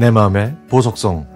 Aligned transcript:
내 0.00 0.10
마음의 0.10 0.56
보석성 0.70 1.26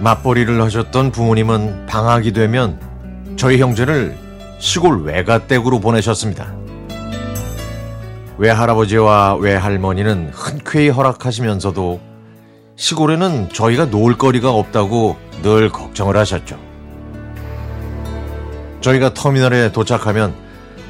맞벌이를 0.00 0.60
하셨던 0.62 1.12
부모님은 1.12 1.86
방학이 1.86 2.32
되면 2.32 2.80
저희 3.36 3.60
형제를 3.60 4.18
시골 4.58 5.04
외가댁으로 5.04 5.78
보내셨습니다. 5.78 6.52
외할아버지와 8.36 9.36
외할머니는 9.36 10.30
흔쾌히 10.32 10.88
허락하시면서도 10.88 12.09
시골에는 12.80 13.50
저희가 13.52 13.90
놀 13.90 14.16
거리가 14.16 14.50
없다고 14.50 15.18
늘 15.42 15.68
걱정을 15.68 16.16
하셨죠. 16.16 16.58
저희가 18.80 19.12
터미널에 19.12 19.70
도착하면 19.70 20.34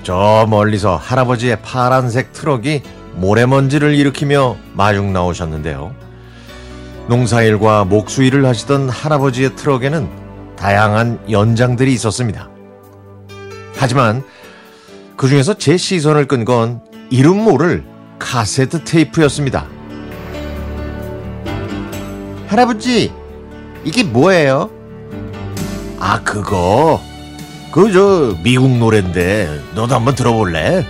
저 0.05 0.47
멀리서 0.49 0.95
할아버지의 0.95 1.61
파란색 1.63 2.33
트럭이 2.33 2.83
모래먼지를 3.17 3.97
일으키며 3.97 4.57
마중 4.73 5.13
나오셨는데요. 5.13 5.93
농사일과 7.09 7.85
목수일을 7.87 8.47
하시던 8.47 8.89
할아버지의 8.89 9.57
트럭에는 9.57 10.09
다양한 10.55 11.19
연장들이 11.29 11.93
있었습니다. 11.95 12.49
하지만 13.75 14.23
그 15.17 15.27
중에서 15.27 15.55
제 15.55 15.77
시선을 15.77 16.27
끈 16.29 16.45
건 16.45 16.83
이름 17.11 17.43
모를 17.43 17.85
카세트 18.21 18.85
테이프였습니다. 18.85 19.80
할아버지, 22.51 23.13
이게 23.85 24.03
뭐예요? 24.03 24.71
아, 26.01 26.21
그거. 26.25 27.01
그, 27.71 27.93
저, 27.93 28.37
미국 28.43 28.77
노랜데, 28.77 29.63
너도 29.77 29.95
한번 29.95 30.17
들어볼래? 30.17 30.85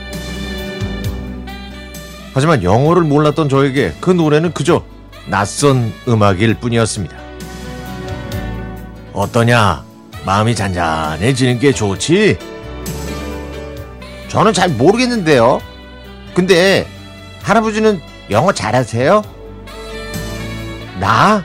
하지만 2.32 2.62
영어를 2.62 3.02
몰랐던 3.02 3.50
저에게 3.50 3.92
그 4.00 4.10
노래는 4.10 4.54
그저 4.54 4.82
낯선 5.26 5.92
음악일 6.08 6.54
뿐이었습니다. 6.54 7.14
어떠냐? 9.12 9.84
마음이 10.24 10.54
잔잔해지는 10.54 11.58
게 11.58 11.72
좋지? 11.72 12.38
저는 14.28 14.54
잘 14.54 14.70
모르겠는데요. 14.70 15.60
근데 16.32 16.86
할아버지는 17.42 18.00
영어 18.30 18.50
잘하세요? 18.50 19.39
나? 21.00 21.42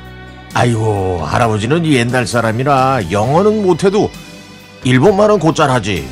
아이고 0.53 1.21
할아버지는 1.25 1.85
옛날 1.85 2.27
사람이라 2.27 3.11
영어는 3.11 3.65
못해도 3.65 4.11
일본말은 4.83 5.39
곧잘 5.39 5.69
하지. 5.69 6.07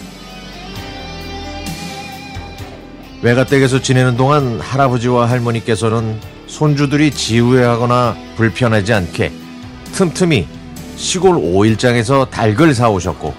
외가댁에서 3.21 3.81
지내는 3.81 4.17
동안 4.17 4.59
할아버지와 4.59 5.29
할머니께서는 5.29 6.19
손주들이 6.47 7.11
지우해하거나 7.11 8.17
불편하지 8.35 8.93
않게 8.93 9.31
틈틈이 9.93 10.47
시골 10.97 11.37
오일장에서 11.37 12.25
닭을 12.25 12.73
사오셨고 12.73 13.33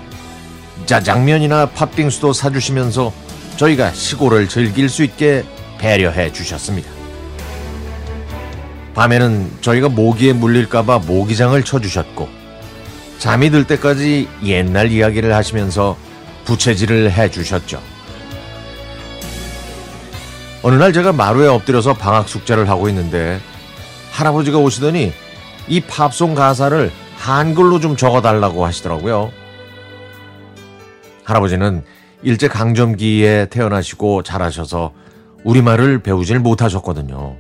짜장면이나 0.86 1.66
팥빙수도 1.66 2.32
사주시면서 2.32 3.12
저희가 3.56 3.92
시골을 3.92 4.48
즐길 4.48 4.88
수 4.88 5.02
있게 5.04 5.44
배려해 5.78 6.32
주셨습니다. 6.32 6.93
밤에는 8.94 9.50
저희가 9.60 9.88
모기에 9.88 10.32
물릴까봐 10.32 11.00
모기장을 11.00 11.60
쳐주셨고 11.62 12.28
잠이 13.18 13.50
들 13.50 13.66
때까지 13.66 14.28
옛날 14.44 14.90
이야기를 14.92 15.34
하시면서 15.34 15.96
부채질을 16.44 17.10
해 17.10 17.30
주셨죠. 17.30 17.80
어느 20.62 20.76
날 20.76 20.92
제가 20.92 21.12
마루에 21.12 21.46
엎드려서 21.46 21.94
방학 21.94 22.28
숙제를 22.28 22.68
하고 22.68 22.88
있는데 22.88 23.40
할아버지가 24.12 24.58
오시더니 24.58 25.12
이 25.68 25.80
팝송 25.80 26.34
가사를 26.34 26.90
한글로 27.16 27.80
좀 27.80 27.96
적어달라고 27.96 28.64
하시더라고요. 28.64 29.32
할아버지는 31.24 31.82
일제 32.22 32.48
강점기에 32.48 33.46
태어나시고 33.50 34.22
자라셔서 34.22 34.92
우리말을 35.42 36.02
배우질 36.02 36.38
못하셨거든요. 36.38 37.36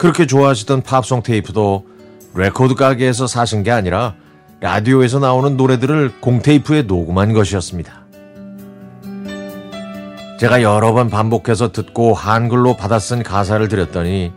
그렇게 0.00 0.24
좋아하시던 0.24 0.80
팝송 0.80 1.22
테이프도 1.22 1.84
레코드 2.34 2.74
가게에서 2.74 3.26
사신 3.26 3.62
게 3.62 3.70
아니라 3.70 4.14
라디오에서 4.60 5.18
나오는 5.18 5.58
노래들을 5.58 6.20
공테이프에 6.22 6.82
녹음한 6.84 7.34
것이었습니다. 7.34 8.06
제가 10.38 10.62
여러 10.62 10.94
번 10.94 11.10
반복해서 11.10 11.70
듣고 11.72 12.14
한글로 12.14 12.78
받아 12.78 12.98
쓴 12.98 13.22
가사를 13.22 13.68
드렸더니 13.68 14.32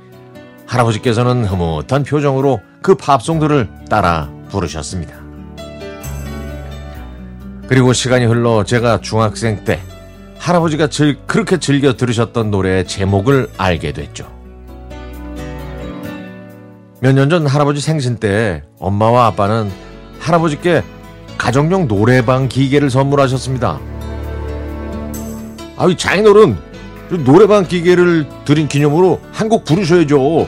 할아버지께서는 0.66 1.46
흐뭇한 1.46 2.04
표정으로 2.04 2.60
그 2.82 2.96
팝송들을 2.96 3.70
따라 3.90 4.30
부르셨습니다. 4.50 5.16
그리고 7.70 7.94
시간이 7.94 8.26
흘러 8.26 8.66
제가 8.66 9.00
중학생 9.00 9.64
때 9.64 9.80
할아버지가 10.40 10.88
즐, 10.88 11.20
그렇게 11.26 11.58
즐겨 11.58 11.94
들으셨던 11.94 12.52
노래의 12.52 12.86
제목을 12.86 13.48
알게 13.58 13.94
됐죠. 13.94 14.43
몇 17.04 17.12
년 17.14 17.30
전 17.30 17.46
할아버지 17.46 17.82
생신 17.82 18.16
때 18.16 18.64
엄마와 18.80 19.26
아빠는 19.28 19.70
할아버지께 20.22 20.84
가정용 21.38 21.90
노래방 21.90 22.48
기계를 22.48 22.90
선물하셨습니다. 22.90 23.78
아유 25.76 25.98
장인어른 25.98 26.56
노래방 27.26 27.66
기계를 27.68 28.26
드린 28.46 28.70
기념으로 28.70 29.20
한 29.34 29.50
곡 29.50 29.66
부르셔야죠. 29.66 30.48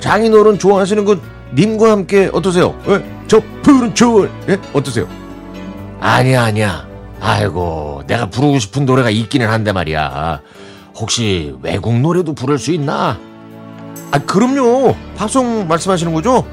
장인어른 0.00 0.58
좋아하시는 0.58 1.04
건 1.04 1.20
님과 1.54 1.90
함께 1.90 2.30
어떠세요? 2.32 2.74
예? 2.88 3.04
저 3.28 3.42
푸른 3.62 3.94
초월 3.94 4.30
예? 4.48 4.56
어떠세요? 4.72 5.06
아니야 6.00 6.44
아니야. 6.44 6.88
아이고 7.20 8.04
내가 8.06 8.30
부르고 8.30 8.58
싶은 8.58 8.86
노래가 8.86 9.10
있기는 9.10 9.46
한데 9.46 9.72
말이야. 9.72 10.40
혹시 10.96 11.54
외국 11.60 11.98
노래도 12.00 12.32
부를 12.34 12.58
수 12.58 12.72
있나? 12.72 13.18
아 14.10 14.18
그럼요. 14.18 14.94
팝송 15.16 15.66
말씀하시는 15.68 16.12
거죠? 16.12 16.46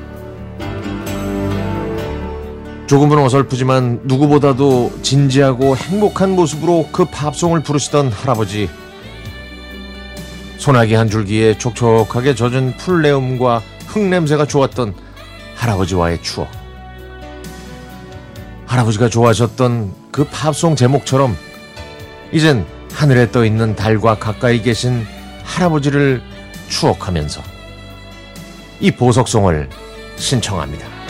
조금은 2.88 3.20
어설프지만 3.20 4.02
누구보다도 4.04 4.92
진지하고 5.02 5.78
행복한 5.78 6.32
모습으로 6.32 6.90
그 6.92 7.06
팝송을 7.06 7.64
부르시던 7.64 8.12
할아버지. 8.12 8.70
소나기 10.58 10.94
한 10.96 11.10
줄기에 11.10 11.58
촉촉하게 11.58 12.36
젖은 12.36 12.76
풀내음과 12.78 13.62
흙냄새가 13.88 14.46
좋았던 14.46 14.94
할아버지와의 15.56 16.22
추억. 16.22 16.50
할아버지가 18.66 19.10
좋아하셨던 19.10 19.94
그 20.12 20.26
팝송 20.26 20.76
제목처럼 20.76 21.36
이젠 22.32 22.66
하늘에 22.94 23.32
떠 23.32 23.46
있는 23.46 23.76
달과 23.76 24.16
가까이 24.16 24.62
계신 24.62 25.06
할아버지를 25.44 26.22
추억하면서 26.72 27.44
이 28.80 28.90
보석송을 28.90 29.70
신청합니다. 30.16 31.01